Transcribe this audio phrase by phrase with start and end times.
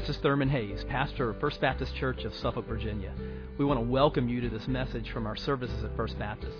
[0.00, 3.12] this is Thurman Hayes, pastor of First Baptist Church of Suffolk, Virginia.
[3.58, 6.56] We want to welcome you to this message from our services at First Baptist.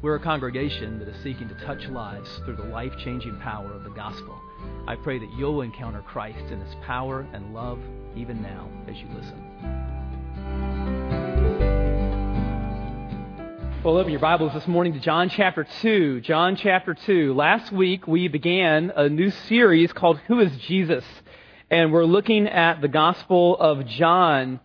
[0.00, 3.82] We're a congregation that is seeking to touch lives through the life changing power of
[3.82, 4.40] the gospel.
[4.86, 7.80] I pray that you'll encounter Christ in his power and love
[8.14, 9.42] even now as you listen.
[13.82, 16.20] Well, open your Bibles this morning to John chapter 2.
[16.20, 17.34] John chapter 2.
[17.34, 21.04] Last week we began a new series called Who is Jesus?
[21.74, 24.60] And we're looking at the Gospel of John.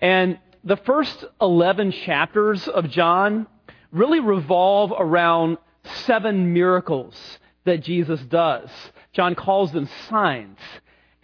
[0.00, 3.48] And the first 11 chapters of John
[3.90, 5.58] really revolve around
[6.04, 7.16] seven miracles
[7.64, 8.70] that Jesus does.
[9.12, 10.60] John calls them signs.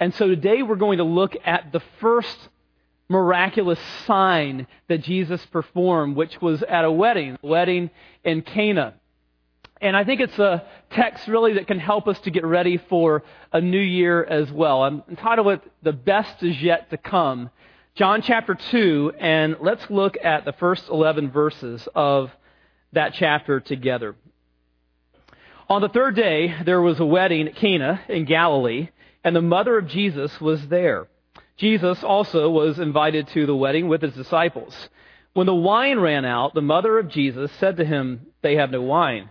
[0.01, 2.49] And so today we're going to look at the first
[3.09, 3.79] miraculous
[4.09, 7.91] sign that Jesus performed, which was at a wedding, a wedding
[8.25, 8.95] in Cana.
[9.81, 13.23] And I think it's a text really that can help us to get ready for
[13.53, 14.83] a new year as well.
[14.83, 17.51] I'm entitled it The Best is Yet to Come.
[17.95, 22.31] John chapter 2, and let's look at the first 11 verses of
[22.93, 24.17] that chapter together.
[25.69, 28.89] On the third day, there was a wedding at Cana in Galilee,
[29.23, 31.09] and the mother of Jesus was there.
[31.57, 34.89] Jesus also was invited to the wedding with his disciples.
[35.35, 38.83] When the wine ran out, the mother of Jesus said to him, They have no
[38.83, 39.31] wine.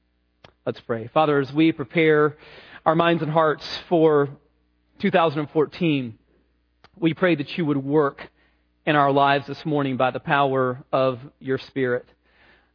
[0.63, 1.07] Let's pray.
[1.11, 2.37] Father, as we prepare
[2.85, 4.29] our minds and hearts for
[4.99, 6.19] 2014,
[6.99, 8.29] we pray that you would work
[8.85, 12.05] in our lives this morning by the power of your Spirit.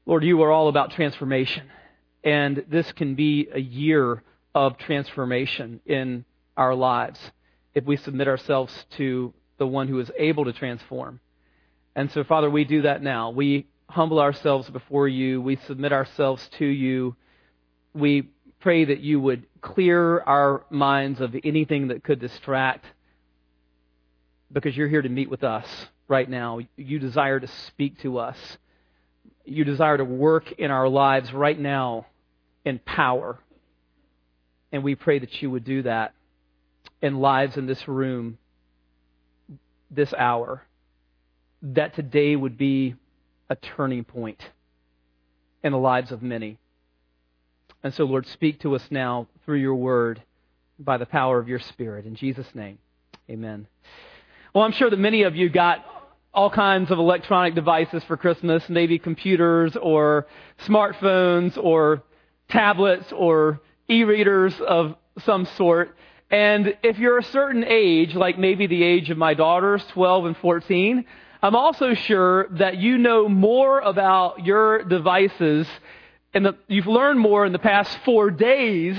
[0.04, 1.70] Lord, you are all about transformation.
[2.24, 4.20] And this can be a year
[4.52, 6.24] of transformation in
[6.56, 7.20] our lives
[7.72, 11.20] if we submit ourselves to the one who is able to transform.
[11.94, 13.30] And so, Father, we do that now.
[13.30, 17.14] We humble ourselves before you, we submit ourselves to you.
[17.96, 18.28] We
[18.60, 22.84] pray that you would clear our minds of anything that could distract
[24.52, 25.66] because you're here to meet with us
[26.06, 26.58] right now.
[26.76, 28.36] You desire to speak to us.
[29.46, 32.06] You desire to work in our lives right now
[32.66, 33.38] in power.
[34.72, 36.12] And we pray that you would do that
[37.00, 38.36] in lives in this room,
[39.90, 40.62] this hour.
[41.62, 42.96] That today would be
[43.48, 44.42] a turning point
[45.64, 46.58] in the lives of many.
[47.86, 50.20] And so, Lord, speak to us now through your word
[50.76, 52.04] by the power of your Spirit.
[52.04, 52.78] In Jesus' name,
[53.30, 53.68] amen.
[54.52, 55.86] Well, I'm sure that many of you got
[56.34, 60.26] all kinds of electronic devices for Christmas, maybe computers or
[60.66, 62.02] smartphones or
[62.48, 65.96] tablets or e readers of some sort.
[66.28, 70.36] And if you're a certain age, like maybe the age of my daughters, 12 and
[70.38, 71.04] 14,
[71.40, 75.68] I'm also sure that you know more about your devices
[76.36, 78.94] and you've learned more in the past four days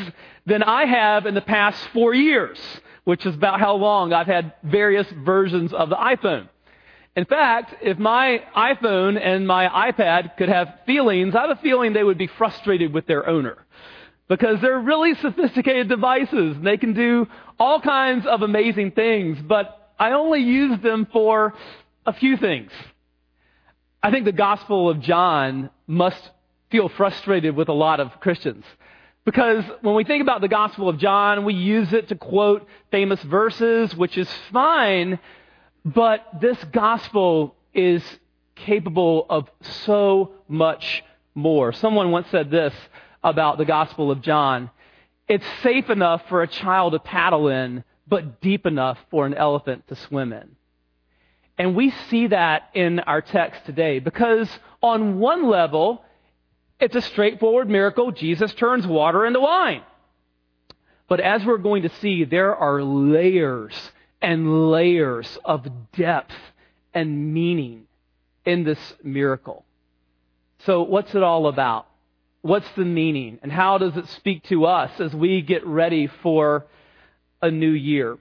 [0.47, 2.57] than I have in the past four years,
[3.03, 6.49] which is about how long I've had various versions of the iPhone.
[7.15, 11.93] In fact, if my iPhone and my iPad could have feelings, I have a feeling
[11.93, 13.65] they would be frustrated with their owner.
[14.27, 16.57] Because they're really sophisticated devices.
[16.57, 17.27] And they can do
[17.59, 21.53] all kinds of amazing things, but I only use them for
[22.03, 22.71] a few things.
[24.01, 26.31] I think the Gospel of John must
[26.69, 28.65] feel frustrated with a lot of Christians.
[29.25, 33.21] Because when we think about the Gospel of John, we use it to quote famous
[33.23, 35.19] verses, which is fine,
[35.83, 38.03] but this gospel is
[38.55, 41.03] capable of so much
[41.35, 41.73] more.
[41.73, 42.73] Someone once said this
[43.23, 44.69] about the Gospel of John
[45.27, 49.87] it's safe enough for a child to paddle in, but deep enough for an elephant
[49.89, 50.55] to swim in.
[51.57, 54.49] And we see that in our text today because,
[54.81, 56.03] on one level,
[56.79, 58.11] it's a straightforward miracle.
[58.11, 59.81] Jesus turns water into wine.
[61.07, 63.73] But as we're going to see, there are layers
[64.21, 66.35] and layers of depth
[66.93, 67.87] and meaning
[68.45, 69.63] in this miracle.
[70.59, 71.87] So, what's it all about?
[72.41, 73.39] What's the meaning?
[73.41, 76.65] And how does it speak to us as we get ready for
[77.41, 78.17] a new year?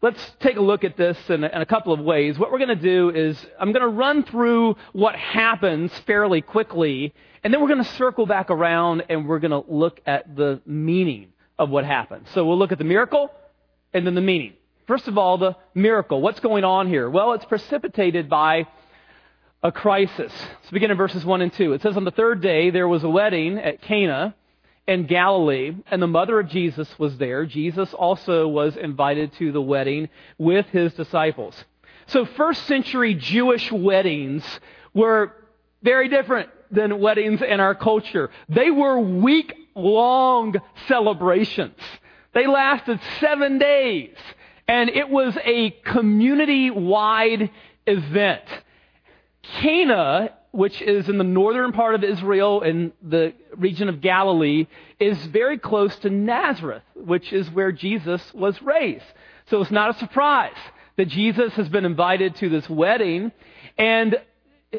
[0.00, 2.38] Let's take a look at this in a, in a couple of ways.
[2.38, 7.14] What we're going to do is I'm going to run through what happens fairly quickly,
[7.44, 10.62] and then we're going to circle back around and we're going to look at the
[10.64, 12.26] meaning of what happened.
[12.32, 13.30] So we'll look at the miracle
[13.92, 14.54] and then the meaning.
[14.86, 16.22] First of all, the miracle.
[16.22, 17.08] What's going on here?
[17.08, 18.66] Well, it's precipitated by
[19.62, 20.32] a crisis.
[20.32, 21.74] Let's begin in verses 1 and 2.
[21.74, 24.34] It says, On the third day, there was a wedding at Cana
[24.86, 27.46] in Galilee, and the mother of Jesus was there.
[27.46, 30.08] Jesus also was invited to the wedding
[30.38, 31.54] with his disciples.
[32.06, 34.44] So, first century Jewish weddings
[34.92, 35.32] were
[35.84, 38.30] very different than weddings in our culture.
[38.48, 40.54] They were week long
[40.88, 41.78] celebrations.
[42.32, 44.16] They lasted seven days,
[44.66, 47.50] and it was a community wide
[47.86, 48.42] event.
[49.60, 54.66] Cana, which is in the northern part of Israel in the region of Galilee,
[54.98, 59.04] is very close to Nazareth, which is where Jesus was raised.
[59.46, 60.56] So it's not a surprise
[60.96, 63.32] that Jesus has been invited to this wedding.
[63.76, 64.16] And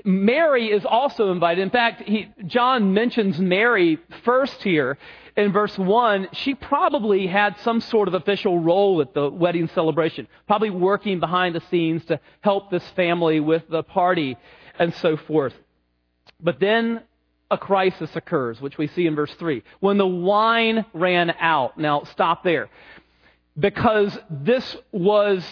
[0.03, 1.61] Mary is also invited.
[1.61, 4.97] In fact, he, John mentions Mary first here
[5.37, 6.29] in verse 1.
[6.33, 11.55] She probably had some sort of official role at the wedding celebration, probably working behind
[11.55, 14.37] the scenes to help this family with the party
[14.79, 15.53] and so forth.
[16.41, 17.01] But then
[17.51, 19.63] a crisis occurs, which we see in verse 3.
[19.79, 21.77] When the wine ran out.
[21.77, 22.69] Now, stop there.
[23.57, 25.43] Because this was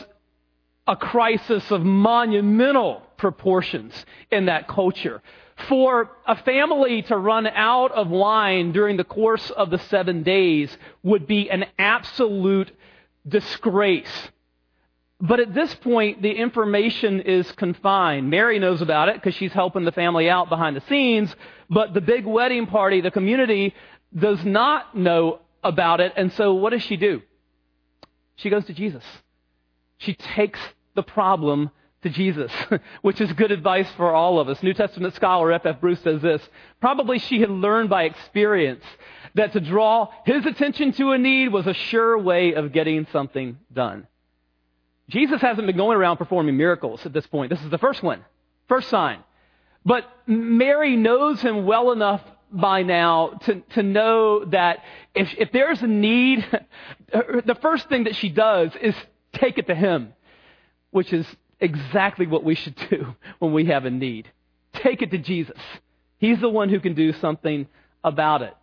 [0.88, 3.94] a crisis of monumental proportions
[4.32, 5.22] in that culture.
[5.70, 10.76] For a family to run out of wine during the course of the seven days
[11.04, 12.72] would be an absolute
[13.28, 14.30] disgrace.
[15.22, 18.30] But at this point, the information is confined.
[18.30, 21.34] Mary knows about it because she's helping the family out behind the scenes,
[21.70, 23.74] but the big wedding party, the community,
[24.14, 26.12] does not know about it.
[26.18, 27.22] And so what does she do?
[28.36, 29.04] She goes to Jesus.
[29.98, 30.60] She takes
[30.96, 31.72] the problem
[32.04, 32.52] to Jesus,
[33.02, 34.62] which is good advice for all of us.
[34.62, 35.66] New Testament scholar F.
[35.66, 35.82] F.
[35.82, 36.42] Bruce says this.
[36.80, 38.84] Probably she had learned by experience
[39.36, 43.58] that to draw his attention to a need was a sure way of getting something
[43.72, 44.08] done.
[45.10, 47.50] Jesus hasn't been going around performing miracles at this point.
[47.50, 48.24] This is the first one,
[48.68, 49.24] first sign.
[49.86, 54.80] But Mary knows him well enough by now to, to know that
[55.16, 56.46] if, if there's a need,
[57.12, 58.96] the first thing that she does is
[59.34, 60.14] take it to him,
[60.92, 61.26] which is
[61.60, 64.30] exactly what we should do when we have a need.
[64.74, 65.58] Take it to Jesus.
[66.18, 67.68] He's the one who can do something
[68.04, 68.56] about it.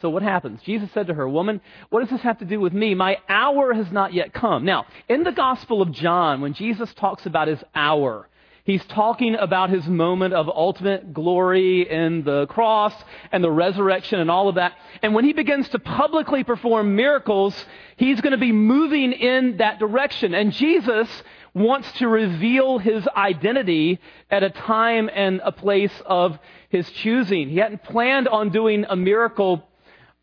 [0.00, 0.60] So what happens?
[0.62, 2.94] Jesus said to her, Woman, what does this have to do with me?
[2.94, 4.64] My hour has not yet come.
[4.64, 8.28] Now, in the Gospel of John, when Jesus talks about his hour,
[8.64, 12.94] he's talking about his moment of ultimate glory in the cross
[13.30, 14.72] and the resurrection and all of that.
[15.02, 17.54] And when he begins to publicly perform miracles,
[17.96, 20.34] he's going to be moving in that direction.
[20.34, 21.08] And Jesus
[21.52, 24.00] wants to reveal his identity
[24.30, 26.38] at a time and a place of
[26.70, 27.48] his choosing.
[27.50, 29.68] He hadn't planned on doing a miracle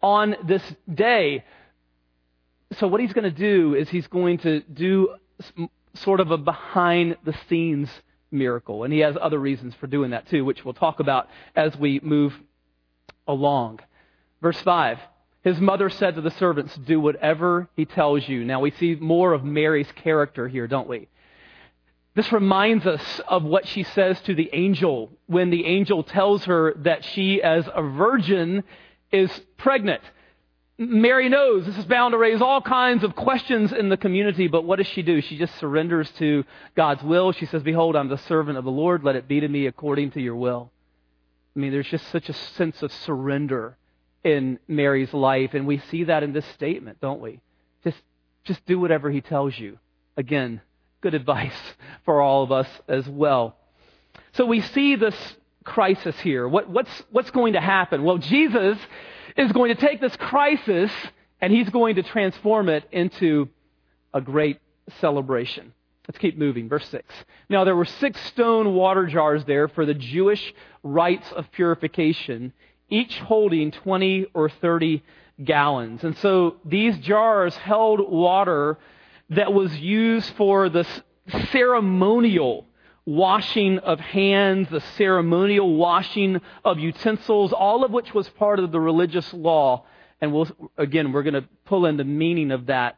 [0.01, 1.45] on this day.
[2.79, 5.15] So, what he's going to do is he's going to do
[5.93, 7.89] sort of a behind the scenes
[8.31, 8.83] miracle.
[8.83, 11.99] And he has other reasons for doing that too, which we'll talk about as we
[12.01, 12.33] move
[13.27, 13.79] along.
[14.41, 14.99] Verse 5
[15.43, 18.43] His mother said to the servants, Do whatever he tells you.
[18.43, 21.07] Now, we see more of Mary's character here, don't we?
[22.13, 26.73] This reminds us of what she says to the angel when the angel tells her
[26.79, 28.63] that she, as a virgin,
[29.13, 30.01] is pregnant.
[30.81, 34.63] Mary knows this is bound to raise all kinds of questions in the community, but
[34.63, 35.21] what does she do?
[35.21, 36.43] She just surrenders to
[36.75, 37.33] God's will.
[37.33, 39.03] She says, Behold, I'm the servant of the Lord.
[39.03, 40.71] Let it be to me according to your will.
[41.55, 43.77] I mean, there's just such a sense of surrender
[44.23, 47.41] in Mary's life, and we see that in this statement, don't we?
[47.83, 48.01] Just,
[48.43, 49.77] just do whatever he tells you.
[50.17, 50.61] Again,
[51.01, 53.55] good advice for all of us as well.
[54.33, 55.15] So we see this
[55.63, 56.47] crisis here.
[56.47, 58.03] What, what's, what's going to happen?
[58.03, 58.79] Well, Jesus
[59.37, 60.91] is going to take this crisis
[61.39, 63.49] and he's going to transform it into
[64.13, 64.59] a great
[64.99, 65.73] celebration.
[66.07, 66.67] Let's keep moving.
[66.67, 67.13] Verse 6.
[67.49, 72.53] Now, there were six stone water jars there for the Jewish rites of purification,
[72.89, 75.03] each holding 20 or 30
[75.43, 76.03] gallons.
[76.03, 78.77] And so these jars held water
[79.29, 80.85] that was used for the
[81.51, 82.65] ceremonial
[83.05, 88.79] washing of hands, the ceremonial washing of utensils, all of which was part of the
[88.79, 89.85] religious law.
[90.19, 92.97] And we'll, again, we're going to pull in the meaning of that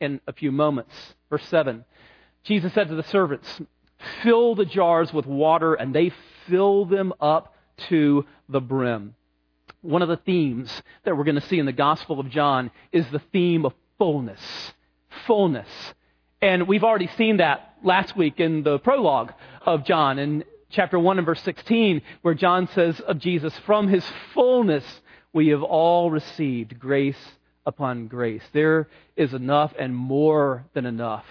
[0.00, 0.94] in a few moments.
[1.30, 1.84] Verse 7
[2.44, 3.60] Jesus said to the servants,
[4.22, 6.12] Fill the jars with water, and they
[6.46, 7.54] fill them up
[7.88, 9.14] to the brim.
[9.80, 13.06] One of the themes that we're going to see in the Gospel of John is
[13.10, 14.40] the theme of fullness.
[15.26, 15.68] Fullness.
[16.44, 19.32] And we've already seen that last week in the prologue
[19.64, 24.04] of John in chapter 1 and verse 16, where John says of Jesus, From his
[24.34, 24.84] fullness
[25.32, 27.16] we have all received grace
[27.64, 28.42] upon grace.
[28.52, 31.24] There is enough and more than enough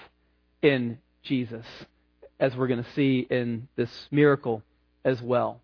[0.64, 1.68] in Jesus,
[2.40, 4.64] as we're going to see in this miracle
[5.06, 5.62] as well.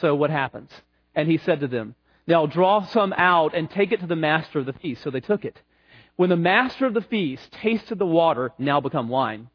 [0.00, 0.70] So what happens?
[1.14, 1.96] And he said to them,
[2.26, 5.02] Now draw some out and take it to the master of the feast.
[5.02, 5.60] So they took it.
[6.20, 9.48] When the master of the feast tasted the water, now become wine,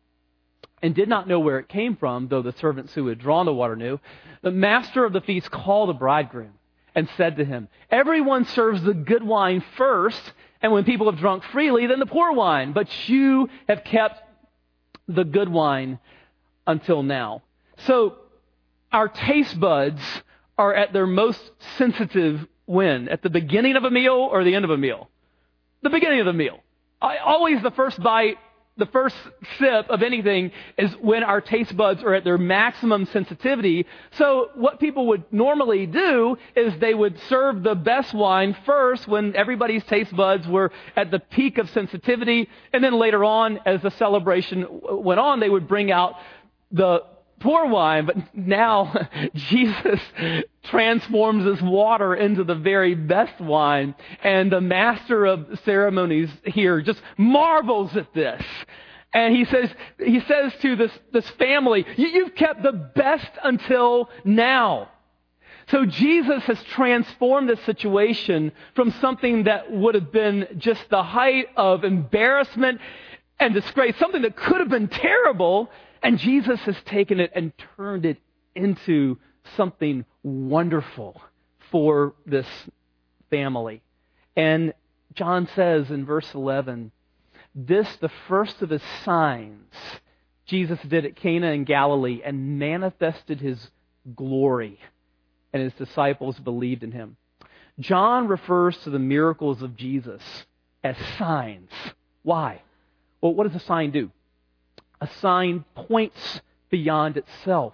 [0.82, 3.54] and did not know where it came from, though the servants who had drawn the
[3.54, 4.00] water knew,
[4.42, 6.54] the master of the feast called the bridegroom
[6.96, 11.44] and said to him, Everyone serves the good wine first, and when people have drunk
[11.44, 12.74] freely, then the poor wine.
[12.74, 14.24] But you have kept
[15.08, 16.00] the good wine
[16.66, 17.44] until now.
[17.86, 18.16] So
[18.92, 20.02] our taste buds
[20.58, 23.08] are at their most sensitive when?
[23.08, 25.12] At the beginning of a meal or the end of a meal?
[25.86, 26.58] The beginning of the meal.
[27.00, 28.40] I, always the first bite
[28.78, 29.16] the first
[29.60, 33.86] sip of anything is when our taste buds are at their maximum sensitivity.
[34.14, 39.36] So what people would normally do is they would serve the best wine first when
[39.36, 42.50] everybody's taste buds were at the peak of sensitivity.
[42.74, 46.16] And then later on, as the celebration went on, they would bring out
[46.72, 47.04] the
[47.46, 48.92] poor wine, but now
[49.36, 50.02] Jesus
[50.64, 53.94] transforms this water into the very best wine.
[54.24, 58.44] And the master of ceremonies here just marvels at this.
[59.14, 64.90] And he says, he says to this, this family, you've kept the best until now.
[65.68, 71.48] So Jesus has transformed this situation from something that would have been just the height
[71.56, 72.82] of embarrassment
[73.40, 75.70] and disgrace, something that could have been terrible,
[76.06, 78.20] and Jesus has taken it and turned it
[78.54, 79.18] into
[79.58, 81.20] something wonderful
[81.72, 82.46] for this
[83.32, 83.82] family.
[84.36, 84.76] And
[85.16, 86.92] John says in verse 11,
[87.56, 89.74] this, the first of his signs,
[90.46, 93.72] Jesus did at Cana in Galilee and manifested his
[94.16, 94.78] glory,
[95.54, 97.18] and his disciples believed in him.
[97.80, 100.22] John refers to the miracles of Jesus
[100.84, 101.72] as signs.
[102.22, 102.62] Why?
[103.22, 104.12] Well, what does a sign do?
[105.06, 107.74] A sign points beyond itself.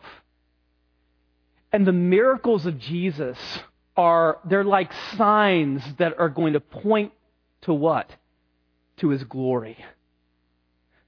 [1.71, 3.37] And the miracles of Jesus
[3.95, 7.13] are, they're like signs that are going to point
[7.61, 8.09] to what?
[8.97, 9.77] To his glory.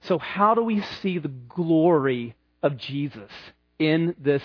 [0.01, 3.31] So, how do we see the glory of Jesus
[3.79, 4.43] in this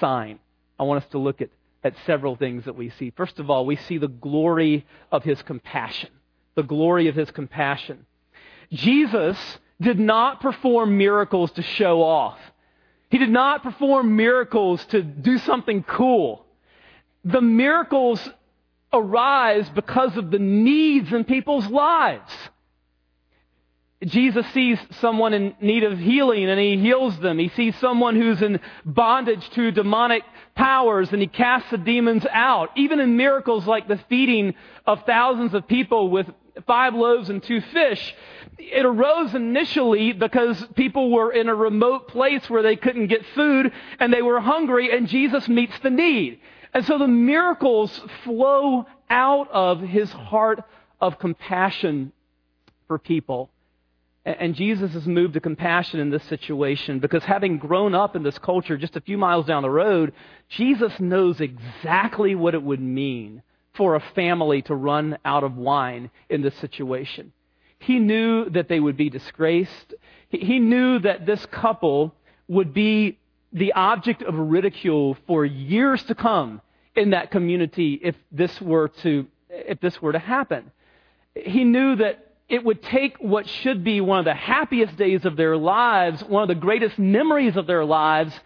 [0.00, 0.38] sign?
[0.78, 1.50] I want us to look at,
[1.84, 3.10] at several things that we see.
[3.10, 6.10] First of all, we see the glory of his compassion.
[6.54, 8.04] The glory of his compassion.
[8.70, 9.38] Jesus
[9.82, 12.38] did not perform miracles to show off.
[13.10, 16.46] He did not perform miracles to do something cool.
[17.24, 18.26] The miracles
[18.92, 22.32] arise because of the needs in people's lives.
[24.04, 27.38] Jesus sees someone in need of healing and he heals them.
[27.38, 30.24] He sees someone who's in bondage to demonic
[30.56, 32.70] powers and he casts the demons out.
[32.76, 34.54] Even in miracles like the feeding
[34.86, 36.26] of thousands of people with
[36.66, 38.14] five loaves and two fish,
[38.70, 43.72] it arose initially because people were in a remote place where they couldn't get food
[43.98, 46.40] and they were hungry, and Jesus meets the need.
[46.74, 50.64] And so the miracles flow out of his heart
[51.00, 52.12] of compassion
[52.86, 53.50] for people.
[54.24, 58.38] And Jesus is moved to compassion in this situation because having grown up in this
[58.38, 60.12] culture just a few miles down the road,
[60.48, 63.42] Jesus knows exactly what it would mean
[63.74, 67.32] for a family to run out of wine in this situation.
[67.82, 69.94] He knew that they would be disgraced.
[70.28, 72.14] He knew that this couple
[72.46, 73.18] would be
[73.52, 76.60] the object of ridicule for years to come
[76.94, 80.70] in that community if this were to, if this were to happen.
[81.34, 85.36] He knew that it would take what should be one of the happiest days of
[85.36, 88.38] their lives, one of the greatest memories of their lives,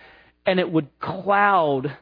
[0.46, 1.94] and it would cloud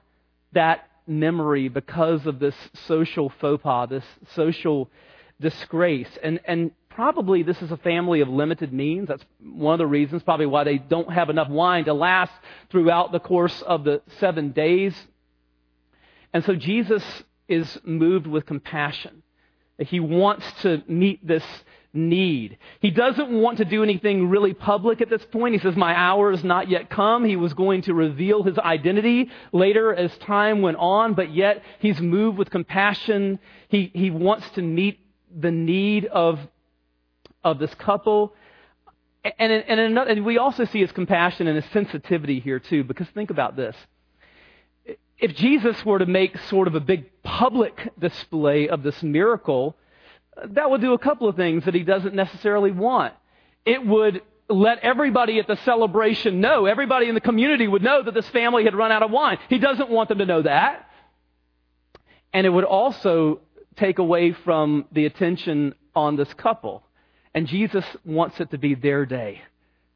[0.52, 2.54] that memory because of this
[2.86, 4.88] social faux pas, this social
[5.40, 6.08] disgrace.
[6.22, 9.08] And, and probably this is a family of limited means.
[9.08, 12.32] That's one of the reasons, probably why they don't have enough wine to last
[12.70, 14.94] throughout the course of the seven days.
[16.32, 17.04] And so Jesus
[17.48, 19.22] is moved with compassion.
[19.78, 21.44] He wants to meet this
[21.92, 22.58] need.
[22.80, 25.54] He doesn't want to do anything really public at this point.
[25.54, 27.24] He says, My hour is not yet come.
[27.24, 32.00] He was going to reveal his identity later as time went on, but yet he's
[32.00, 33.40] moved with compassion.
[33.68, 35.00] He, he wants to meet
[35.36, 36.38] the need of
[37.44, 38.34] of this couple.
[39.38, 43.06] And, and, and, and we also see his compassion and his sensitivity here, too, because
[43.08, 43.76] think about this.
[45.18, 49.76] If Jesus were to make sort of a big public display of this miracle,
[50.44, 53.14] that would do a couple of things that he doesn't necessarily want.
[53.64, 58.12] It would let everybody at the celebration know, everybody in the community would know that
[58.12, 59.38] this family had run out of wine.
[59.48, 60.90] He doesn't want them to know that.
[62.32, 63.40] And it would also
[63.76, 66.82] take away from the attention on this couple.
[67.34, 69.42] And Jesus wants it to be their day.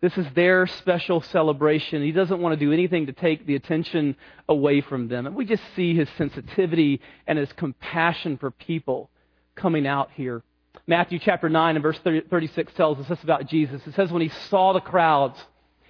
[0.00, 2.02] This is their special celebration.
[2.02, 4.16] He doesn't want to do anything to take the attention
[4.49, 5.26] away from them.
[5.26, 9.11] And we just see his sensitivity and his compassion for people
[9.57, 10.42] coming out here.
[10.87, 13.83] Matthew chapter 9 and verse 36 tells us this about Jesus.
[13.87, 15.38] It says, when he saw the crowds,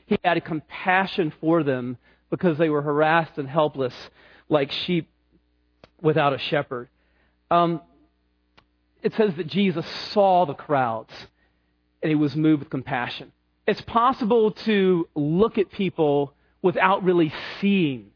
[0.06, 1.98] he had compassion for them
[2.30, 3.94] because they were harassed and helpless
[4.48, 5.10] like sheep
[6.00, 6.88] without a shepherd.
[7.50, 7.82] Um,
[9.02, 11.12] it says that Jesus saw the crowds
[12.02, 13.32] and he was moved with compassion.
[13.66, 18.10] It's possible to look at people without really seeing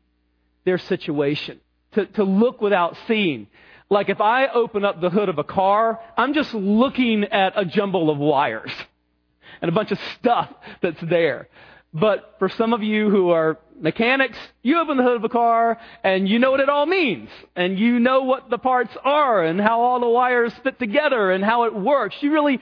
[0.64, 1.60] their situation,
[1.92, 3.48] to, to look without seeing.
[3.90, 7.64] Like if I open up the hood of a car, I'm just looking at a
[7.64, 8.72] jumble of wires
[9.62, 10.48] and a bunch of stuff
[10.80, 11.48] that's there.
[11.94, 15.78] But for some of you who are mechanics, you open the hood of a car
[16.02, 17.28] and you know what it all means.
[17.54, 21.44] And you know what the parts are and how all the wires fit together and
[21.44, 22.16] how it works.
[22.20, 22.60] You really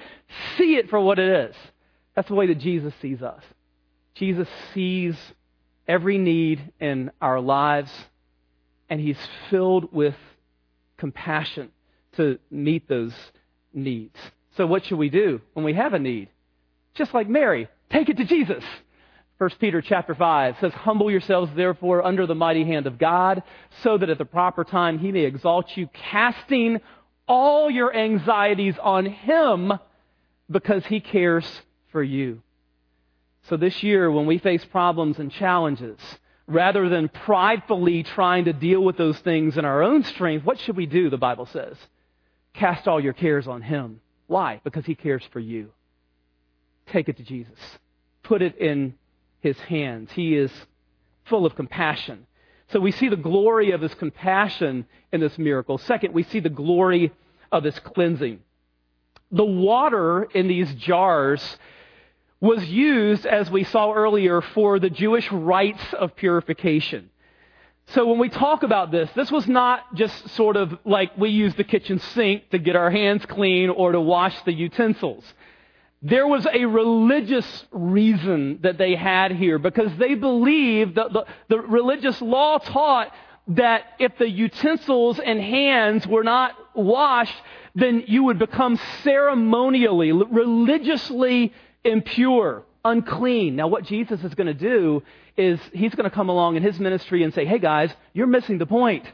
[0.56, 1.56] see it for what it is.
[2.16, 3.42] That's the way that Jesus sees us.
[4.14, 5.16] Jesus sees
[5.86, 7.90] every need in our lives
[8.88, 9.18] and he's
[9.48, 10.16] filled with
[10.96, 11.70] compassion
[12.16, 13.14] to meet those
[13.72, 14.16] needs.
[14.56, 16.28] So, what should we do when we have a need?
[16.94, 18.64] Just like Mary, take it to Jesus.
[19.40, 23.42] 1 Peter chapter 5 says, Humble yourselves therefore under the mighty hand of God,
[23.82, 26.78] so that at the proper time he may exalt you, casting
[27.26, 29.72] all your anxieties on him
[30.50, 31.46] because he cares
[31.90, 32.42] for you.
[33.44, 35.98] So this year, when we face problems and challenges,
[36.46, 40.76] rather than pridefully trying to deal with those things in our own strength, what should
[40.76, 41.78] we do, the Bible says?
[42.52, 44.02] Cast all your cares on Him.
[44.26, 44.60] Why?
[44.64, 45.70] Because He cares for you.
[46.88, 47.58] Take it to Jesus.
[48.22, 48.96] Put it in
[49.40, 50.10] His hands.
[50.12, 50.52] He is
[51.24, 52.26] full of compassion.
[52.68, 55.78] So we see the glory of His compassion in this miracle.
[55.78, 57.12] Second, we see the glory
[57.50, 58.40] of His cleansing.
[59.32, 61.58] The water in these jars
[62.40, 67.10] was used, as we saw earlier, for the Jewish rites of purification.
[67.88, 71.54] So when we talk about this, this was not just sort of like we use
[71.56, 75.24] the kitchen sink to get our hands clean or to wash the utensils.
[76.02, 81.60] There was a religious reason that they had here because they believed that the, the
[81.60, 83.12] religious law taught
[83.48, 87.34] that if the utensils and hands were not washed,
[87.74, 91.52] then you would become ceremonially, religiously
[91.84, 93.56] impure, unclean.
[93.56, 95.02] Now, what Jesus is going to do
[95.36, 98.58] is he's going to come along in his ministry and say, hey guys, you're missing
[98.58, 99.04] the point.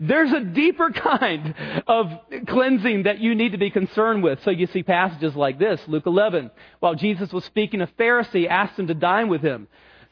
[0.00, 1.54] There's a deeper kind
[1.86, 2.12] of
[2.46, 4.42] cleansing that you need to be concerned with.
[4.44, 6.50] So you see passages like this, Luke 11.
[6.80, 9.68] While Jesus was speaking, a Pharisee asked him to dine with him.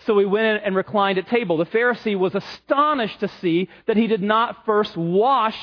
[0.06, 1.56] So he went in and reclined at table.
[1.56, 5.56] The Pharisee was astonished to see that he did not first wash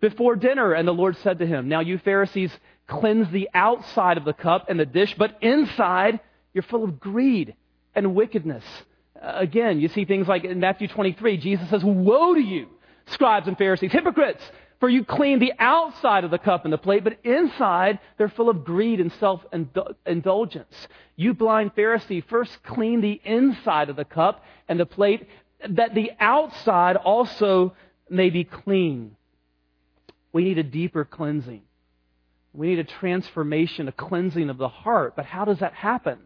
[0.00, 0.72] before dinner.
[0.72, 2.50] And the Lord said to him, Now you Pharisees
[2.86, 6.20] cleanse the outside of the cup and the dish, but inside
[6.52, 7.54] you're full of greed
[7.94, 8.64] and wickedness.
[9.20, 12.68] Again, you see things like in Matthew 23, Jesus says, Woe to you,
[13.06, 14.42] scribes and Pharisees, hypocrites!
[14.80, 18.50] For you clean the outside of the cup and the plate, but inside they're full
[18.50, 19.40] of greed and self
[20.04, 20.88] indulgence.
[21.16, 25.26] You blind Pharisee, first clean the inside of the cup and the plate,
[25.68, 27.74] that the outside also
[28.10, 29.16] may be clean.
[30.32, 31.62] We need a deeper cleansing.
[32.52, 35.14] We need a transformation, a cleansing of the heart.
[35.16, 36.18] But how does that happen?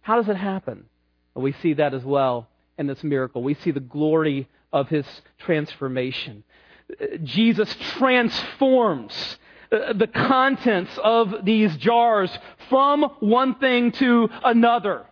[0.00, 0.86] How does it happen?
[1.34, 3.42] Well, we see that as well in this miracle.
[3.42, 5.06] We see the glory of his
[5.38, 6.44] transformation.
[7.22, 9.38] Jesus transforms
[9.72, 12.30] uh, the contents of these jars
[12.68, 15.06] from one thing to another.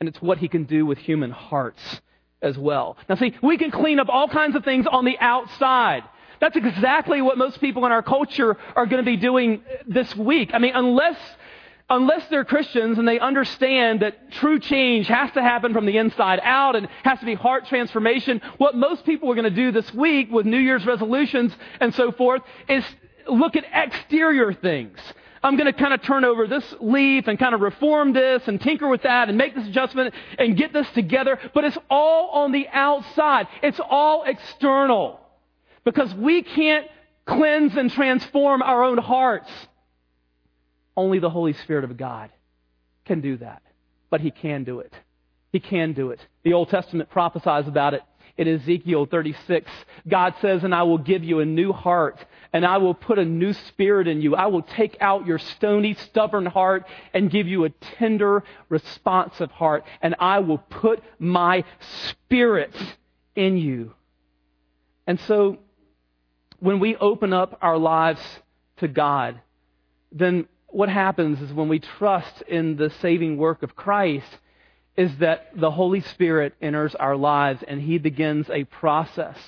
[0.00, 2.00] And it's what he can do with human hearts
[2.42, 2.96] as well.
[3.08, 6.02] Now, see, we can clean up all kinds of things on the outside.
[6.40, 10.50] That's exactly what most people in our culture are going to be doing this week.
[10.52, 11.16] I mean, unless,
[11.88, 16.40] unless they're Christians and they understand that true change has to happen from the inside
[16.42, 19.92] out and has to be heart transformation, what most people are going to do this
[19.94, 22.84] week with New Year's resolutions and so forth is
[23.28, 24.98] look at exterior things.
[25.42, 28.60] I'm going to kind of turn over this leaf and kind of reform this and
[28.60, 31.38] tinker with that and make this adjustment and get this together.
[31.54, 33.46] But it's all on the outside.
[33.62, 35.20] It's all external
[35.84, 36.88] because we can't
[37.26, 39.50] cleanse and transform our own hearts.
[40.96, 42.30] Only the Holy Spirit of God
[43.04, 43.62] can do that.
[44.10, 44.92] But He can do it.
[45.52, 46.20] He can do it.
[46.42, 48.02] The Old Testament prophesies about it
[48.36, 49.70] in Ezekiel 36.
[50.06, 53.24] God says, And I will give you a new heart, and I will put a
[53.24, 54.36] new spirit in you.
[54.36, 59.84] I will take out your stony, stubborn heart and give you a tender, responsive heart,
[60.02, 61.64] and I will put my
[62.08, 62.74] spirit
[63.34, 63.94] in you.
[65.06, 65.58] And so,
[66.58, 68.20] when we open up our lives
[68.78, 69.40] to God,
[70.10, 74.28] then what happens is when we trust in the saving work of Christ,
[74.94, 79.38] is that the Holy Spirit enters our lives and he begins a process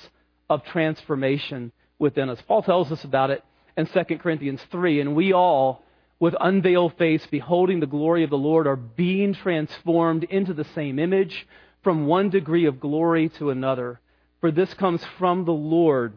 [0.49, 2.41] of transformation within us.
[2.47, 3.43] Paul tells us about it
[3.77, 5.83] in 2 Corinthians 3, and we all,
[6.19, 10.97] with unveiled face, beholding the glory of the Lord, are being transformed into the same
[10.97, 11.47] image
[11.83, 13.99] from one degree of glory to another.
[14.41, 16.13] For this comes from the Lord,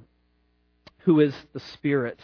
[1.00, 2.18] who is the Spirit.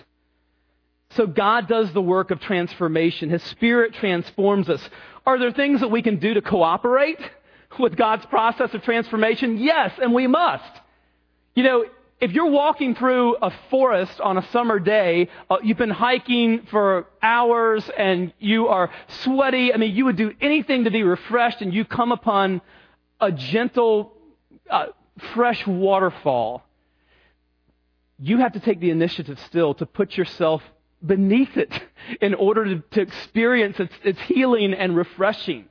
[1.11, 3.31] So God does the work of transformation.
[3.31, 4.87] His Spirit transforms us.
[5.25, 7.21] Are there things that we can do to cooperate
[7.79, 9.59] with God's process of transformation?
[9.59, 10.81] Yes, and we must.
[11.55, 11.85] You know,
[12.21, 17.07] if you're walking through a forest on a summer day, uh, you've been hiking for
[17.23, 18.91] hours and you are
[19.23, 19.73] sweaty.
[19.73, 22.61] I mean, you would do anything to be refreshed and you come upon
[23.21, 24.13] a gentle,
[24.69, 24.87] uh,
[25.35, 26.65] fresh waterfall.
[28.19, 30.61] You have to take the initiative still to put yourself
[31.05, 31.73] beneath it
[32.21, 35.67] in order to, to experience its, its healing and refreshing.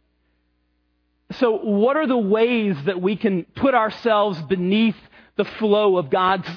[1.33, 4.95] So, what are the ways that we can put ourselves beneath
[5.35, 6.47] the flow of God's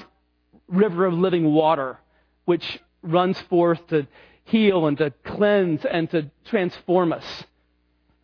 [0.67, 1.99] river of living water,
[2.45, 4.07] which runs forth to
[4.45, 7.43] heal and to cleanse and to transform us?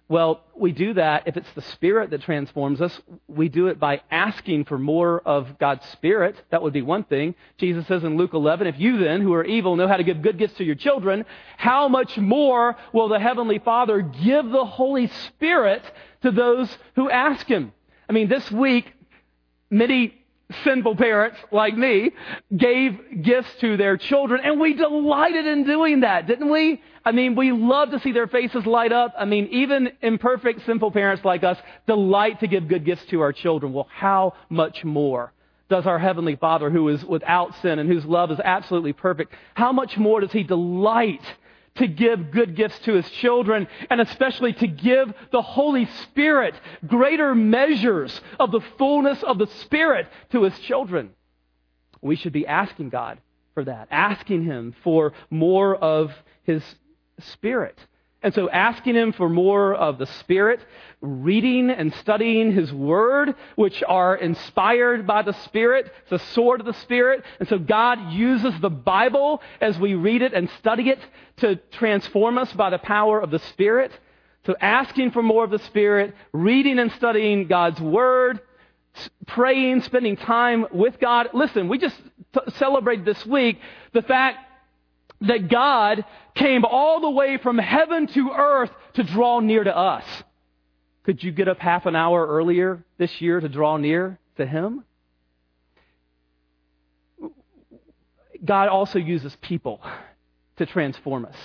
[0.10, 2.98] Well, we do that if it's the Spirit that transforms us.
[3.28, 6.42] We do it by asking for more of God's Spirit.
[6.50, 7.36] That would be one thing.
[7.58, 10.22] Jesus says in Luke 11, If you then, who are evil, know how to give
[10.22, 11.26] good gifts to your children,
[11.58, 15.84] how much more will the Heavenly Father give the Holy Spirit
[16.22, 17.74] to those who ask Him?
[18.10, 18.94] I mean, this week,
[19.70, 20.14] many
[20.64, 22.12] sinful parents like me
[22.56, 26.82] gave gifts to their children, and we delighted in doing that, didn't we?
[27.08, 29.14] I mean, we love to see their faces light up.
[29.18, 33.32] I mean, even imperfect, sinful parents like us delight to give good gifts to our
[33.32, 33.72] children.
[33.72, 35.32] Well, how much more
[35.70, 39.72] does our Heavenly Father, who is without sin and whose love is absolutely perfect, how
[39.72, 41.22] much more does He delight
[41.76, 47.34] to give good gifts to his children, and especially to give the Holy Spirit greater
[47.36, 51.12] measures of the fullness of the Spirit to his children.
[52.02, 53.20] We should be asking God
[53.54, 56.12] for that, asking him for more of
[56.44, 56.64] his
[57.20, 57.78] Spirit.
[58.24, 60.60] And so asking him for more of the Spirit,
[61.02, 66.74] reading and studying his word, which are inspired by the Spirit, the sword of the
[66.74, 67.24] Spirit.
[67.40, 71.00] And so God uses the Bible as we read it and study it
[71.38, 73.92] to transform us by the power of the Spirit.
[74.48, 78.42] So asking for more of the Spirit, reading and studying God's word,
[79.28, 81.30] praying, spending time with God.
[81.34, 81.96] Listen, we just
[82.34, 83.60] t- celebrated this week
[83.94, 84.40] the fact
[85.22, 90.04] that God came all the way from heaven to earth to draw near to us.
[91.04, 94.84] Could you get up half an hour earlier this year to draw near to Him?
[98.44, 99.82] God also uses people
[100.58, 101.36] to transform us.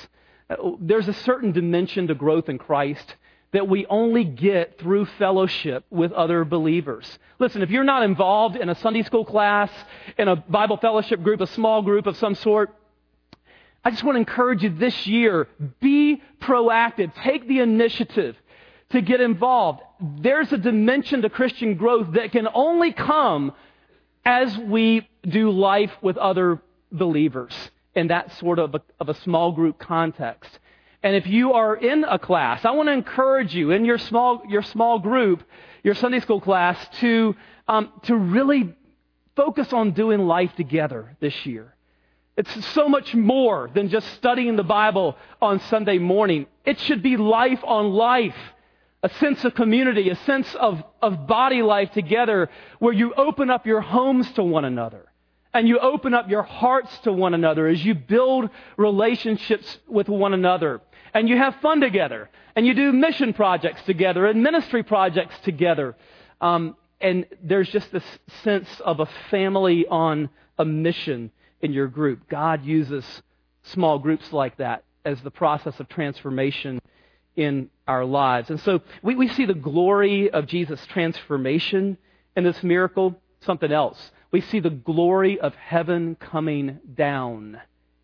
[0.81, 3.17] There's a certain dimension to growth in Christ
[3.53, 7.19] that we only get through fellowship with other believers.
[7.39, 9.71] Listen, if you're not involved in a Sunday school class,
[10.19, 12.75] in a Bible fellowship group, a small group of some sort,
[13.85, 15.49] I just want to encourage you this year
[15.81, 18.37] be proactive, take the initiative
[18.91, 19.81] to get involved.
[20.01, 23.53] There's a dimension to Christian growth that can only come
[24.25, 27.53] as we do life with other believers
[27.95, 30.59] in that sort of a, of a small group context.
[31.03, 34.43] And if you are in a class, I want to encourage you in your small,
[34.49, 35.43] your small group,
[35.83, 37.35] your Sunday school class, to,
[37.67, 38.77] um, to really
[39.35, 41.75] focus on doing life together this year.
[42.37, 46.47] It's so much more than just studying the Bible on Sunday morning.
[46.65, 48.37] It should be life on life,
[49.03, 53.67] a sense of community, a sense of, of body life together where you open up
[53.67, 55.07] your homes to one another
[55.53, 60.33] and you open up your hearts to one another as you build relationships with one
[60.33, 60.81] another
[61.13, 65.95] and you have fun together and you do mission projects together and ministry projects together.
[66.41, 68.05] Um, and there's just this
[68.43, 71.31] sense of a family on a mission
[71.63, 72.29] in your group.
[72.29, 73.05] God uses
[73.63, 76.81] small groups like that as the process of transformation
[77.37, 78.51] in our lives.
[78.51, 81.97] And so we, we see the glory of Jesus' transformation
[82.37, 84.11] in this miracle, something else.
[84.31, 87.61] We see the glory of heaven coming down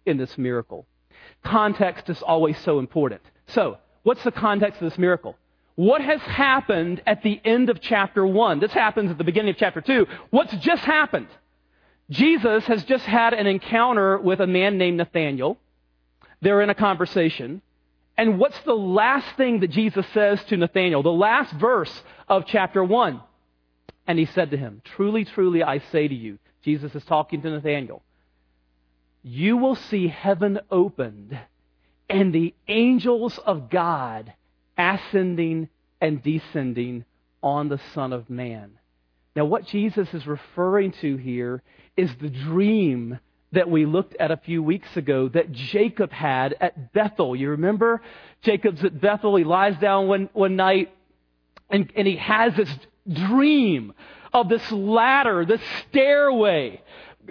[0.06, 0.86] in this miracle.
[1.42, 3.22] Context is always so important.
[3.48, 5.36] So, what's the context of this miracle?
[5.76, 8.58] What has happened at the end of chapter 1?
[8.58, 10.06] This happens at the beginning of chapter 2.
[10.30, 11.28] What's just happened?
[12.10, 15.58] Jesus has just had an encounter with a man named Nathaniel.
[16.40, 17.60] They're in a conversation.
[18.16, 21.02] And what's the last thing that Jesus says to Nathaniel?
[21.02, 23.20] The last verse of chapter 1.
[24.06, 27.50] And he said to him, Truly, truly, I say to you, Jesus is talking to
[27.50, 28.02] Nathaniel,
[29.22, 31.38] you will see heaven opened
[32.08, 34.32] and the angels of God
[34.78, 35.68] ascending
[36.00, 37.04] and descending
[37.42, 38.72] on the Son of Man.
[39.36, 41.62] Now, what Jesus is referring to here
[41.98, 43.18] is the dream
[43.52, 47.34] that we looked at a few weeks ago that Jacob had at Bethel.
[47.34, 48.00] You remember?
[48.42, 49.36] Jacob's at Bethel.
[49.36, 50.94] He lies down one, one night
[51.70, 52.70] and, and he has this
[53.10, 53.92] dream
[54.32, 56.82] of this ladder, this stairway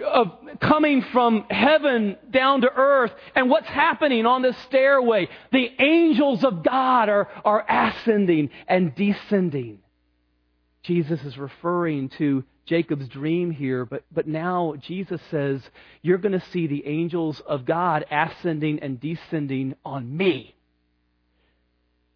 [0.04, 3.12] of coming from heaven down to earth.
[3.34, 5.28] And what's happening on this stairway?
[5.50, 9.80] The angels of God are, are ascending and descending.
[10.88, 15.60] Jesus is referring to Jacob's dream here, but, but now Jesus says,
[16.00, 20.54] You're going to see the angels of God ascending and descending on me.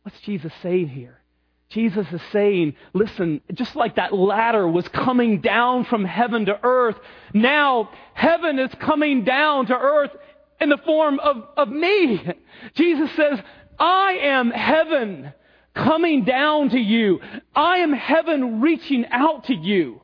[0.04, 1.18] What's Jesus saying here?
[1.68, 6.96] Jesus is saying, listen, just like that ladder was coming down from heaven to earth,
[7.32, 10.10] now heaven is coming down to earth
[10.60, 12.22] in the form of, of me.
[12.74, 13.38] Jesus says,
[13.78, 15.32] I am heaven
[15.74, 17.20] coming down to you.
[17.54, 20.00] I am heaven reaching out to you.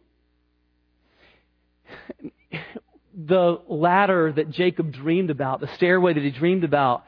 [3.21, 7.05] The ladder that Jacob dreamed about, the stairway that he dreamed about,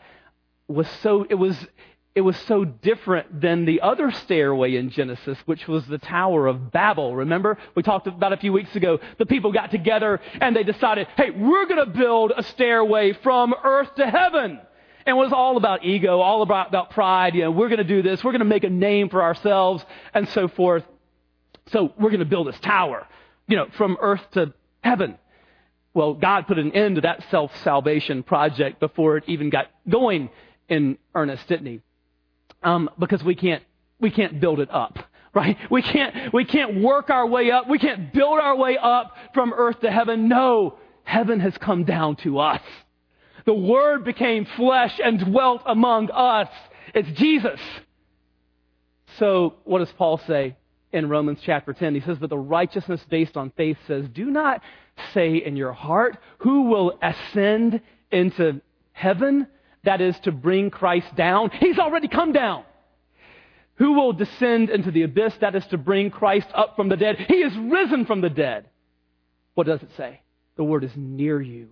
[0.67, 1.57] was so, it was,
[2.17, 6.73] it was so different than the other stairway in Genesis, which was the Tower of
[6.73, 7.15] Babel.
[7.15, 7.59] Remember?
[7.77, 8.99] We talked about a few weeks ago.
[9.19, 13.55] The people got together and they decided, hey, we're going to build a stairway from
[13.63, 14.59] earth to heaven.
[15.07, 17.35] And it was all about ego, all about, about pride.
[17.35, 18.23] You know, we're going to do this.
[18.23, 19.85] We're going to make a name for ourselves
[20.15, 20.85] and so forth.
[21.73, 23.07] So we're going to build this tower,
[23.49, 25.17] you know, from earth to heaven.
[25.95, 30.31] Well, God put an end to that self salvation project before it even got going
[30.69, 31.81] in earnest, didn't He?
[32.63, 33.63] um, because we can't
[33.99, 34.99] we can't build it up
[35.35, 39.17] right we can't we can't work our way up we can't build our way up
[39.35, 42.63] from earth to heaven no heaven has come down to us
[43.47, 46.49] the word became flesh and dwelt among us
[46.95, 47.61] it's jesus
[49.19, 50.57] so what does paul say
[50.93, 54.61] in romans chapter 10 he says but the righteousness based on faith says do not
[55.15, 58.61] say in your heart who will ascend into
[58.93, 59.47] heaven
[59.85, 61.51] that is to bring Christ down.
[61.59, 62.65] He's already come down.
[63.77, 65.35] Who will descend into the abyss?
[65.41, 67.17] That is to bring Christ up from the dead.
[67.17, 68.67] He is risen from the dead.
[69.55, 70.21] What does it say?
[70.57, 71.71] The word is near you.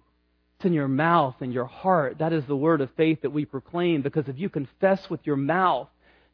[0.58, 2.18] It's in your mouth and your heart.
[2.18, 5.36] That is the word of faith that we proclaim because if you confess with your
[5.36, 5.86] mouth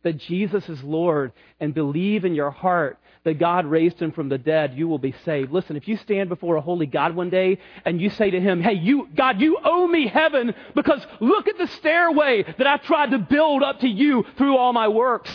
[0.02, 4.38] that Jesus is Lord and believe in your heart that God raised him from the
[4.38, 5.52] dead, you will be saved.
[5.52, 8.62] Listen, if you stand before a holy God one day and you say to him,
[8.62, 13.10] Hey, you, God, you owe me heaven because look at the stairway that I tried
[13.10, 15.30] to build up to you through all my works,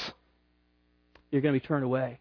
[1.29, 2.17] you're going to be turned away.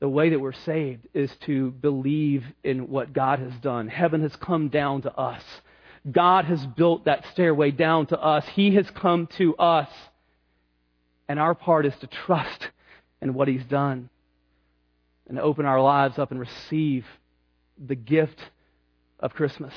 [0.00, 3.88] The way that we're saved is to believe in what God has done.
[3.88, 5.42] Heaven has come down to us.
[6.10, 8.46] God has built that stairway down to us.
[8.54, 9.90] He has come to us.
[11.28, 12.68] And our part is to trust
[13.20, 14.08] in what He's done
[15.28, 17.04] and open our lives up and receive
[17.78, 18.40] the gift
[19.20, 19.74] of Christmas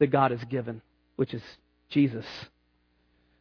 [0.00, 0.82] that God has given,
[1.14, 1.42] which is
[1.88, 2.26] Jesus.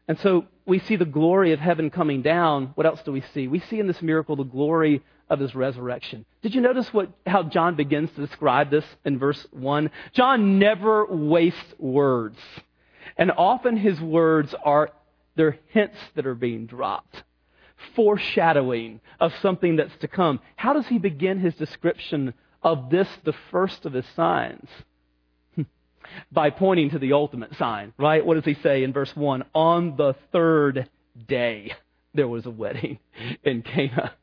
[0.08, 2.72] And so we see the glory of heaven coming down.
[2.76, 3.48] What else do we see?
[3.48, 6.26] We see in this miracle the glory of his resurrection.
[6.44, 9.90] Did you notice what, how John begins to describe this in verse 1?
[10.14, 12.38] John never wastes words.
[13.18, 14.92] And often his words are,
[15.36, 17.24] they're hints that are being dropped
[17.96, 20.40] foreshadowing of something that's to come.
[20.56, 24.68] How does he begin his description of this, the first of his signs?
[26.32, 28.26] By pointing to the ultimate sign, right?
[28.26, 29.46] What does he say in verse 1?
[29.54, 30.90] On the third
[31.28, 31.74] day,
[32.16, 33.00] there was a wedding
[33.44, 34.14] in Cana.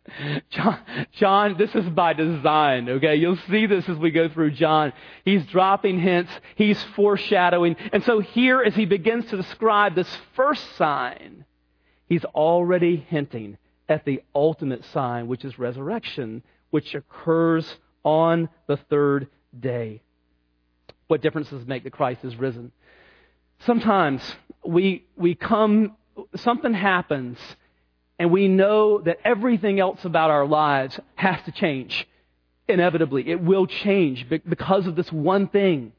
[0.51, 0.79] John,
[1.13, 3.17] John, this is by design, okay?
[3.17, 4.93] You'll see this as we go through John.
[5.25, 7.77] He's dropping hints, he's foreshadowing.
[7.93, 11.45] And so here, as he begins to describe this first sign,
[12.07, 19.29] he's already hinting at the ultimate sign, which is resurrection, which occurs on the third
[19.59, 20.03] day.
[21.13, 22.73] What difference does it make that Christ is risen?
[23.67, 24.23] Sometimes
[24.67, 25.95] we, we come,
[26.37, 27.37] something happens,
[28.19, 32.09] and we know that everything else about our lives has to change.
[32.67, 35.93] Inevitably, it will change because of this one thing.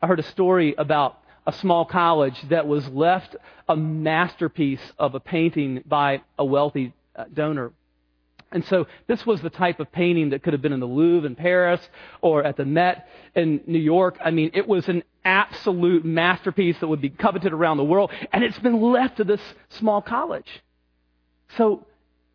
[0.00, 3.36] I heard a story about a small college that was left
[3.68, 7.72] a masterpiece of a painting by a wealthy uh, donor.
[8.52, 11.26] And so this was the type of painting that could have been in the Louvre
[11.26, 11.80] in Paris
[12.20, 14.18] or at the Met in New York.
[14.24, 18.44] I mean, it was an absolute masterpiece that would be coveted around the world, and
[18.44, 20.48] it's been left to this small college.
[21.56, 21.84] So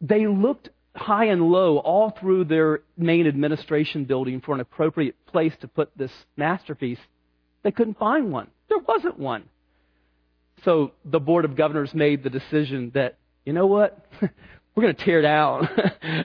[0.01, 5.53] they looked high and low all through their main administration building for an appropriate place
[5.61, 6.99] to put this masterpiece.
[7.63, 8.49] They couldn't find one.
[8.67, 9.43] There wasn't one.
[10.65, 14.05] So the Board of Governors made the decision that, you know what?
[14.75, 15.67] we're going to tear down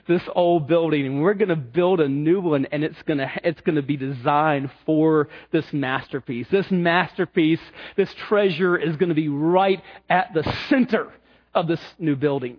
[0.07, 3.29] this old building and we're going to build a new one and it's going to
[3.43, 6.47] it's going to be designed for this masterpiece.
[6.49, 7.59] This masterpiece
[7.97, 11.11] this treasure is going to be right at the center
[11.53, 12.57] of this new building.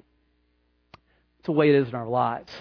[1.39, 2.53] It's the way it is in our lives.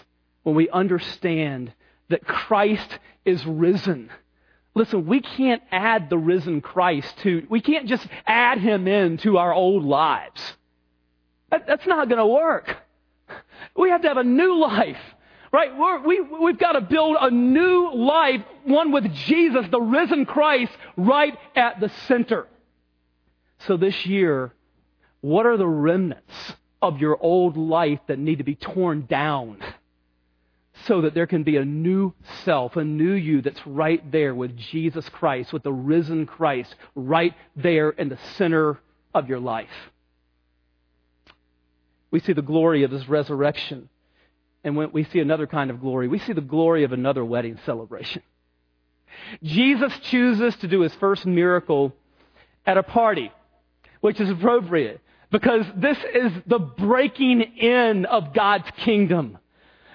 [0.44, 1.74] When we understand
[2.10, 4.10] that Christ is risen.
[4.74, 9.38] Listen we can't add the risen Christ to we can't just add him in to
[9.38, 10.42] our old lives.
[11.52, 12.78] That, that's not going to work
[13.76, 14.98] we have to have a new life.
[15.52, 15.76] Right?
[15.78, 20.72] We're, we, we've got to build a new life, one with Jesus, the risen Christ,
[20.98, 22.48] right at the center.
[23.60, 24.54] So this year,
[25.22, 29.60] what are the remnants of your old life that need to be torn down
[30.86, 32.14] so that there can be a new
[32.46, 37.34] self, a new you that's right there with Jesus Christ, with the risen Christ, right
[37.56, 38.80] there in the center
[39.14, 39.70] of your life?
[42.18, 43.90] We see the glory of his resurrection.
[44.64, 47.60] And when we see another kind of glory, we see the glory of another wedding
[47.64, 48.24] celebration.
[49.44, 51.94] Jesus chooses to do his first miracle
[52.66, 53.32] at a party,
[54.02, 55.00] which is appropriate
[55.30, 59.38] because this is the breaking in of God's kingdom.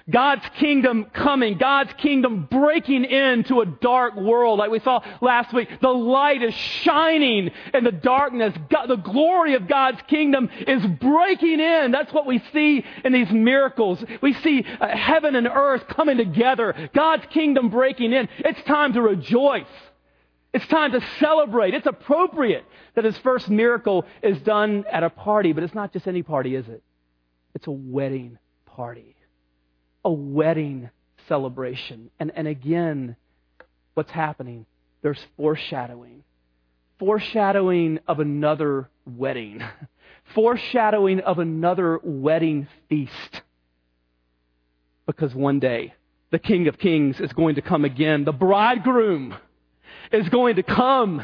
[0.09, 5.69] God's kingdom coming, God's kingdom breaking into a dark world like we saw last week.
[5.81, 8.53] The light is shining in the darkness.
[8.69, 11.91] God, the glory of God's kingdom is breaking in.
[11.91, 14.03] That's what we see in these miracles.
[14.21, 16.89] We see uh, heaven and earth coming together.
[16.93, 18.27] God's kingdom breaking in.
[18.39, 19.65] It's time to rejoice.
[20.53, 21.73] It's time to celebrate.
[21.73, 26.07] It's appropriate that his first miracle is done at a party, but it's not just
[26.07, 26.83] any party, is it?
[27.55, 29.13] It's a wedding party
[30.03, 30.89] a wedding
[31.27, 32.09] celebration.
[32.19, 33.15] And, and again,
[33.93, 34.65] what's happening?
[35.01, 36.23] There's foreshadowing.
[36.99, 39.61] Foreshadowing of another wedding.
[40.35, 43.41] Foreshadowing of another wedding feast.
[45.05, 45.93] Because one day,
[46.31, 48.23] the King of Kings is going to come again.
[48.23, 49.35] The bridegroom
[50.11, 51.21] is going to come.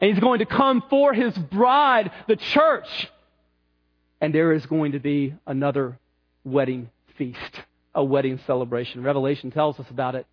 [0.00, 3.08] And he's going to come for his bride, the church.
[4.20, 5.98] And there is going to be another
[6.44, 7.62] wedding feast
[7.98, 9.02] a wedding celebration.
[9.02, 10.24] Revelation tells us about it.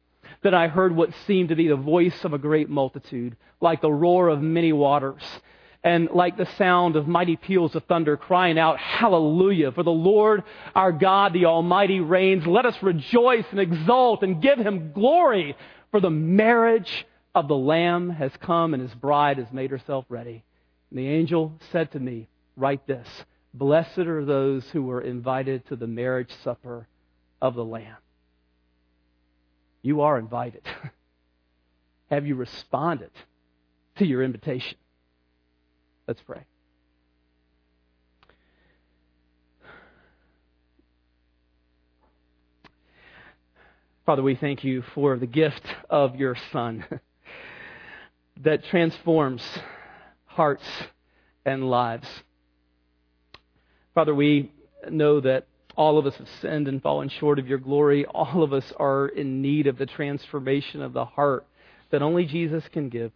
[0.43, 3.91] Then I heard what seemed to be the voice of a great multitude, like the
[3.91, 5.23] roar of many waters,
[5.83, 9.71] and like the sound of mighty peals of thunder, crying out, Hallelujah!
[9.71, 10.43] For the Lord
[10.75, 12.45] our God, the Almighty, reigns.
[12.45, 15.55] Let us rejoice and exult and give him glory,
[15.89, 20.43] for the marriage of the Lamb has come, and his bride has made herself ready.
[20.91, 23.07] And the angel said to me, Write this
[23.55, 26.87] Blessed are those who were invited to the marriage supper
[27.41, 27.97] of the Lamb.
[29.81, 30.63] You are invited.
[32.09, 33.11] Have you responded
[33.97, 34.77] to your invitation?
[36.07, 36.45] Let's pray.
[44.05, 46.85] Father, we thank you for the gift of your Son
[48.43, 49.41] that transforms
[50.25, 50.67] hearts
[51.43, 52.07] and lives.
[53.95, 54.51] Father, we
[54.91, 58.05] know that all of us have sinned and fallen short of your glory.
[58.05, 61.45] All of us are in need of the transformation of the heart
[61.91, 63.11] that only Jesus can give.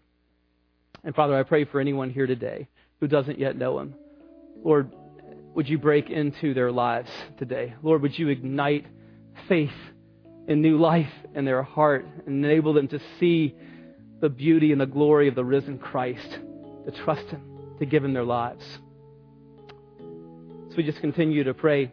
[1.04, 2.68] And Father, I pray for anyone here today
[3.00, 3.96] who doesn't yet know him.
[4.64, 4.92] Lord,
[5.56, 7.74] would you break into their lives today?
[7.82, 8.86] Lord, would you ignite
[9.48, 9.72] faith
[10.48, 13.56] and new life in their heart and enable them to see
[14.20, 16.40] the beauty and the glory of the risen Christ,
[16.86, 17.42] to trust him,
[17.80, 18.66] to give him their lives.
[20.00, 21.92] So we just continue to pray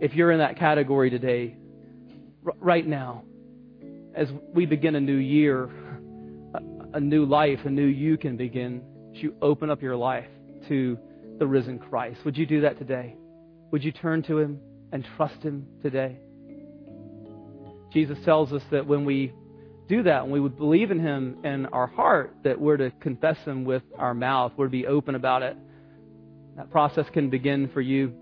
[0.00, 1.56] if you're in that category today,
[2.60, 3.24] right now,
[4.14, 5.64] as we begin a new year,
[6.54, 6.60] a,
[6.94, 8.82] a new life, a new you can begin,
[9.12, 10.28] you open up your life
[10.68, 10.96] to
[11.38, 12.24] the risen Christ.
[12.24, 13.16] Would you do that today?
[13.72, 14.60] Would you turn to Him
[14.92, 16.18] and trust Him today?
[17.92, 19.32] Jesus tells us that when we
[19.88, 23.38] do that, when we would believe in Him in our heart, that we're to confess
[23.38, 25.56] Him with our mouth, we're to be open about it.
[26.56, 28.14] That process can begin for you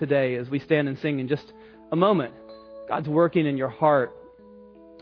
[0.00, 1.52] today as we stand and sing in just
[1.92, 2.34] a moment.
[2.88, 4.12] God's working in your heart.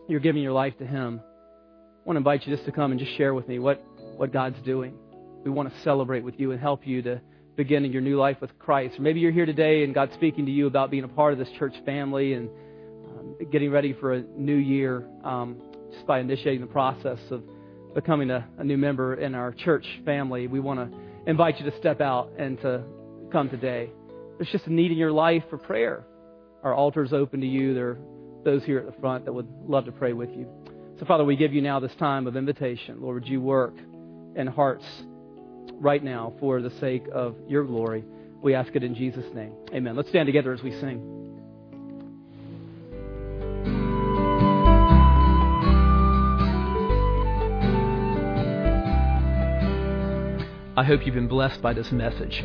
[0.08, 1.22] You're giving your life to Him.
[1.22, 3.82] I want to invite you just to come and just share with me what,
[4.16, 4.94] what God's doing.
[5.44, 7.22] We want to celebrate with you and help you to
[7.56, 8.98] begin in your new life with Christ.
[8.98, 11.38] Or maybe you're here today and God's speaking to you about being a part of
[11.38, 12.48] this church family and
[13.06, 15.60] um, getting ready for a new year um,
[15.92, 17.42] just by initiating the process of
[17.94, 20.46] becoming a, a new member in our church family.
[20.46, 22.82] We want to invite you to step out and to
[23.32, 23.90] come today.
[24.38, 26.04] There's just a need in your life for prayer.
[26.62, 27.74] Our altar is open to you.
[27.74, 27.98] There are
[28.44, 30.46] those here at the front that would love to pray with you.
[31.00, 33.00] So, Father, we give you now this time of invitation.
[33.00, 33.74] Lord, would you work
[34.36, 34.84] in hearts
[35.72, 38.04] right now for the sake of your glory?
[38.40, 39.52] We ask it in Jesus' name.
[39.72, 39.96] Amen.
[39.96, 41.14] Let's stand together as we sing.
[50.76, 52.44] I hope you've been blessed by this message.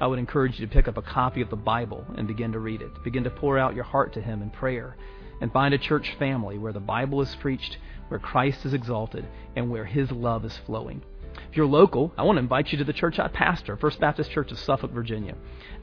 [0.00, 2.58] I would encourage you to pick up a copy of the Bible and begin to
[2.58, 3.02] read it.
[3.02, 4.96] Begin to pour out your heart to Him in prayer.
[5.40, 7.78] And find a church family where the Bible is preached,
[8.08, 11.02] where Christ is exalted, and where His love is flowing.
[11.50, 14.30] If you're local, I want to invite you to the church I pastor, First Baptist
[14.30, 15.34] Church of Suffolk, Virginia.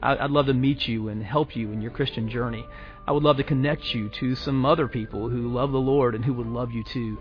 [0.02, 2.66] I'd love to meet you and help you in your Christian journey.
[3.06, 6.24] I would love to connect you to some other people who love the Lord and
[6.24, 7.18] who would love you too.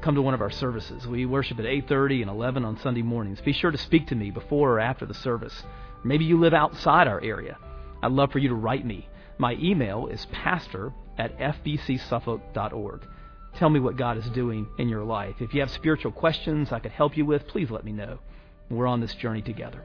[0.00, 1.06] Come to one of our services.
[1.06, 3.40] We worship at 8:30 and 11 on Sunday mornings.
[3.40, 5.64] Be sure to speak to me before or after the service.
[6.04, 7.58] Maybe you live outside our area.
[8.02, 9.08] I'd love for you to write me.
[9.38, 13.06] My email is pastor at fbcsuffolk.org.
[13.56, 15.36] Tell me what God is doing in your life.
[15.40, 18.18] If you have spiritual questions I could help you with, please let me know.
[18.70, 19.82] We're on this journey together.